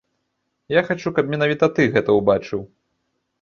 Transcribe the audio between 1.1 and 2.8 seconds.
каб менавіта ты гэта ўбачыў!